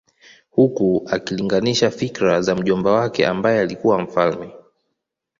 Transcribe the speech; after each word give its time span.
Huku 0.51 1.07
akilinganisha 1.11 1.91
fikra 1.91 2.41
za 2.41 2.55
mjomba 2.55 2.91
wake 2.91 3.25
ambaye 3.27 3.59
alikuwa 3.59 4.01
mfalme 4.01 4.53